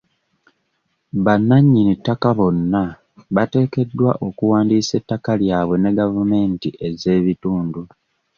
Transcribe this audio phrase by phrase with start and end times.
[1.25, 2.81] Bannanyini ttaka bonna
[3.35, 7.81] bateekeddwa okuwandiisa ettaka lyabwe ne gavumenti ez'ebitundu.